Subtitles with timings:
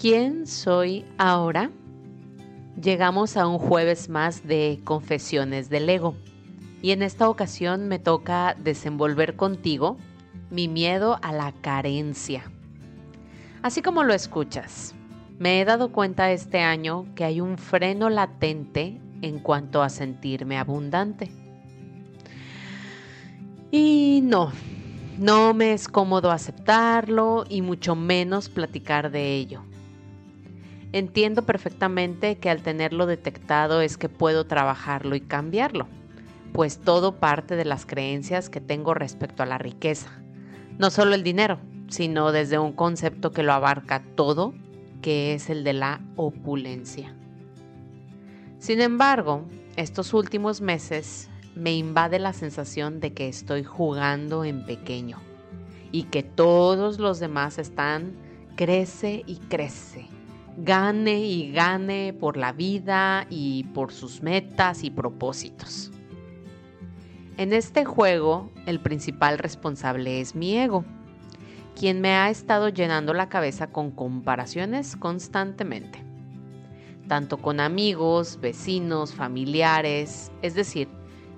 [0.00, 1.72] ¿Quién soy ahora?
[2.80, 6.14] Llegamos a un jueves más de confesiones del ego
[6.80, 9.96] y en esta ocasión me toca desenvolver contigo
[10.50, 12.44] mi miedo a la carencia.
[13.60, 14.94] Así como lo escuchas,
[15.40, 20.58] me he dado cuenta este año que hay un freno latente en cuanto a sentirme
[20.58, 21.32] abundante.
[23.72, 24.52] Y no,
[25.18, 29.64] no me es cómodo aceptarlo y mucho menos platicar de ello.
[30.92, 35.86] Entiendo perfectamente que al tenerlo detectado es que puedo trabajarlo y cambiarlo,
[36.54, 40.08] pues todo parte de las creencias que tengo respecto a la riqueza.
[40.78, 44.54] No solo el dinero, sino desde un concepto que lo abarca todo,
[45.02, 47.14] que es el de la opulencia.
[48.58, 49.44] Sin embargo,
[49.76, 55.18] estos últimos meses me invade la sensación de que estoy jugando en pequeño
[55.92, 58.16] y que todos los demás están
[58.56, 60.17] crece y crece
[60.60, 65.92] gane y gane por la vida y por sus metas y propósitos.
[67.36, 70.84] En este juego, el principal responsable es mi ego,
[71.76, 76.02] quien me ha estado llenando la cabeza con comparaciones constantemente,
[77.06, 80.88] tanto con amigos, vecinos, familiares, es decir,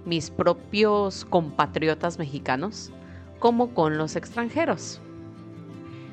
[0.07, 2.91] mis propios compatriotas mexicanos,
[3.39, 5.03] como con los extranjeros.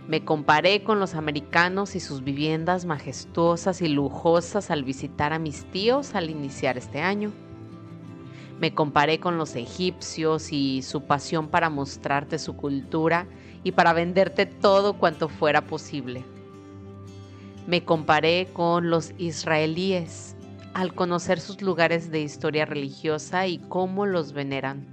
[0.08, 5.66] Me comparé con los americanos y sus viviendas majestuosas y lujosas al visitar a mis
[5.66, 7.34] tíos al iniciar este año.
[8.58, 13.28] Me comparé con los egipcios y su pasión para mostrarte su cultura
[13.66, 16.24] y para venderte todo cuanto fuera posible.
[17.68, 20.38] Me comparé con los israelíes
[20.74, 24.88] al conocer sus lugares de historia religiosa y cómo los veneran.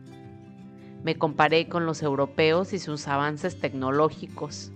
[1.05, 4.73] Me comparé con los europeos y sus avances tecnológicos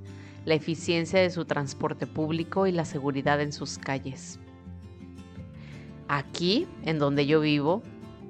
[0.49, 4.41] la eficiencia de su transporte público y la seguridad en sus calles.
[6.09, 7.83] Aquí, en donde yo vivo,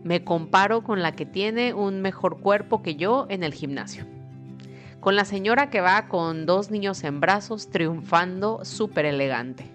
[0.03, 4.05] me comparo con la que tiene un mejor cuerpo que yo en el gimnasio.
[4.99, 9.71] Con la señora que va con dos niños en brazos triunfando súper elegante.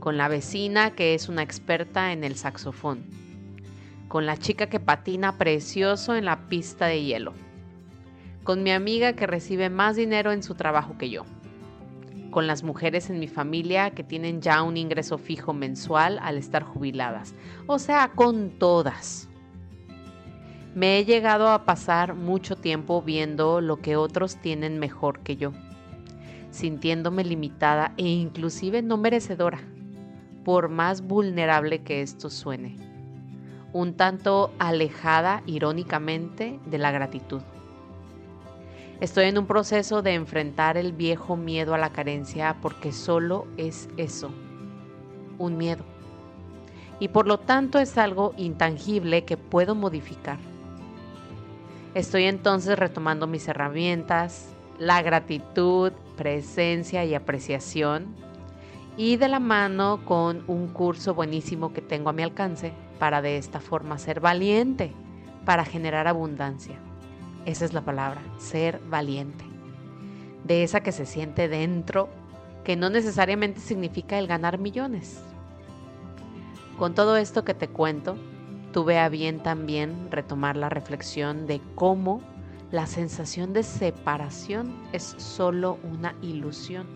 [0.00, 3.06] Con la vecina que es una experta en el saxofón.
[4.06, 7.32] Con la chica que patina precioso en la pista de hielo.
[8.44, 11.24] Con mi amiga que recibe más dinero en su trabajo que yo
[12.30, 16.62] con las mujeres en mi familia que tienen ya un ingreso fijo mensual al estar
[16.62, 17.34] jubiladas,
[17.66, 19.28] o sea, con todas.
[20.74, 25.52] Me he llegado a pasar mucho tiempo viendo lo que otros tienen mejor que yo,
[26.50, 29.60] sintiéndome limitada e inclusive no merecedora,
[30.44, 32.76] por más vulnerable que esto suene,
[33.72, 37.42] un tanto alejada irónicamente de la gratitud.
[39.00, 43.88] Estoy en un proceso de enfrentar el viejo miedo a la carencia porque solo es
[43.96, 44.32] eso,
[45.38, 45.84] un miedo.
[46.98, 50.38] Y por lo tanto es algo intangible que puedo modificar.
[51.94, 54.48] Estoy entonces retomando mis herramientas,
[54.80, 58.16] la gratitud, presencia y apreciación
[58.96, 63.36] y de la mano con un curso buenísimo que tengo a mi alcance para de
[63.36, 64.92] esta forma ser valiente,
[65.44, 66.80] para generar abundancia.
[67.44, 69.44] Esa es la palabra, ser valiente.
[70.44, 72.08] De esa que se siente dentro,
[72.64, 75.22] que no necesariamente significa el ganar millones.
[76.78, 78.16] Con todo esto que te cuento,
[78.72, 82.20] tuve a bien también retomar la reflexión de cómo
[82.70, 86.86] la sensación de separación es solo una ilusión.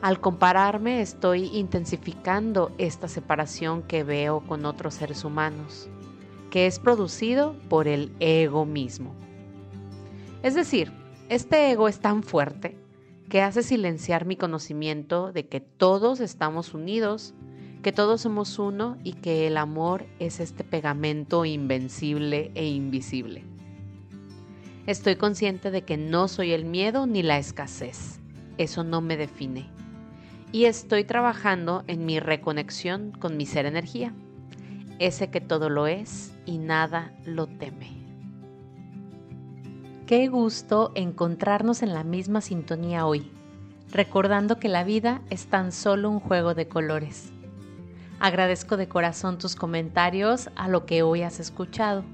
[0.00, 5.88] Al compararme estoy intensificando esta separación que veo con otros seres humanos
[6.56, 9.14] que es producido por el ego mismo.
[10.42, 10.90] Es decir,
[11.28, 12.78] este ego es tan fuerte
[13.28, 17.34] que hace silenciar mi conocimiento de que todos estamos unidos,
[17.82, 23.44] que todos somos uno y que el amor es este pegamento invencible e invisible.
[24.86, 28.18] Estoy consciente de que no soy el miedo ni la escasez.
[28.56, 29.68] Eso no me define.
[30.52, 34.14] Y estoy trabajando en mi reconexión con mi ser energía
[34.98, 37.96] ese que todo lo es y nada lo teme.
[40.06, 43.30] Qué gusto encontrarnos en la misma sintonía hoy,
[43.90, 47.32] recordando que la vida es tan solo un juego de colores.
[48.20, 52.04] Agradezco de corazón tus comentarios a lo que hoy has escuchado,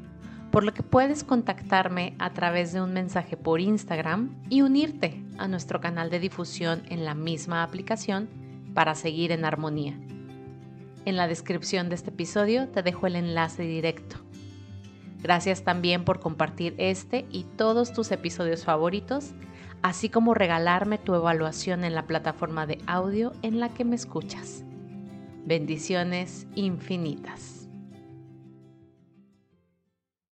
[0.50, 5.46] por lo que puedes contactarme a través de un mensaje por Instagram y unirte a
[5.46, 8.28] nuestro canal de difusión en la misma aplicación
[8.74, 9.98] para seguir en armonía.
[11.04, 14.16] En la descripción de este episodio te dejo el enlace directo.
[15.22, 19.34] Gracias también por compartir este y todos tus episodios favoritos
[19.82, 24.64] así como regalarme tu evaluación en la plataforma de audio en la que me escuchas.
[25.44, 27.51] Bendiciones infinitas.